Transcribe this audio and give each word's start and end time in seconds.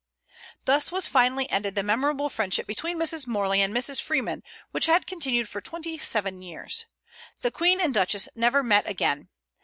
Thus 0.65 0.91
was 0.91 1.05
finally 1.05 1.47
ended 1.51 1.75
the 1.75 1.83
memorable 1.83 2.27
friendship 2.27 2.65
between 2.65 2.97
Mrs. 2.97 3.27
Morley 3.27 3.61
and 3.61 3.71
Mrs. 3.71 4.01
Freeman, 4.01 4.41
which 4.71 4.87
had 4.87 5.05
continued 5.05 5.47
for 5.47 5.61
twenty 5.61 5.99
seven 5.99 6.41
years. 6.41 6.87
The 7.43 7.51
Queen 7.51 7.79
and 7.79 7.93
Duchess 7.93 8.27
never 8.33 8.63
met 8.63 8.87
again. 8.87 9.29